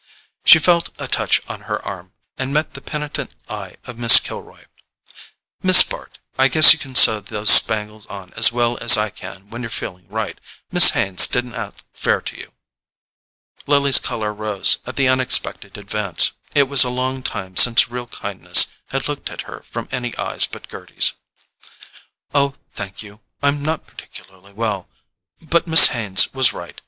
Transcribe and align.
She 0.43 0.57
felt 0.57 0.89
a 0.97 1.07
touch 1.07 1.43
on 1.47 1.61
her 1.69 1.79
arm, 1.85 2.13
and 2.35 2.51
met 2.51 2.73
the 2.73 2.81
penitent 2.81 3.35
eye 3.47 3.75
of 3.85 3.99
Miss 3.99 4.19
Kilroy. 4.19 4.63
"Miss 5.61 5.83
Bart, 5.83 6.17
I 6.39 6.47
guess 6.47 6.73
you 6.73 6.79
can 6.79 6.95
sew 6.95 7.19
those 7.19 7.51
spangles 7.51 8.07
on 8.07 8.33
as 8.33 8.51
well 8.51 8.79
as 8.81 8.97
I 8.97 9.11
can 9.11 9.51
when 9.51 9.61
you're 9.61 9.69
feeling 9.69 10.07
right. 10.07 10.39
Miss 10.71 10.89
Haines 10.89 11.27
didn't 11.27 11.53
act 11.53 11.83
fair 11.93 12.19
to 12.19 12.35
you." 12.35 12.51
Lily's 13.67 13.99
colour 13.99 14.33
rose 14.33 14.79
at 14.87 14.95
the 14.95 15.07
unexpected 15.07 15.77
advance: 15.77 16.31
it 16.55 16.63
was 16.63 16.83
a 16.83 16.89
long 16.89 17.21
time 17.21 17.55
since 17.55 17.91
real 17.91 18.07
kindness 18.07 18.71
had 18.89 19.07
looked 19.07 19.29
at 19.29 19.41
her 19.43 19.61
from 19.61 19.87
any 19.91 20.17
eyes 20.17 20.47
but 20.47 20.67
Gerty's. 20.67 21.13
"Oh, 22.33 22.55
thank 22.73 23.03
you: 23.03 23.21
I'm 23.43 23.61
not 23.61 23.85
particularly 23.85 24.51
well, 24.53 24.89
but 25.41 25.67
Miss 25.67 25.89
Haines 25.89 26.33
was 26.33 26.53
right. 26.53 26.75